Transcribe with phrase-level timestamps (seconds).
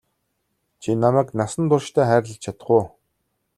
[0.81, 2.85] Чи намайг насан туршдаа хайрлаж чадах уу?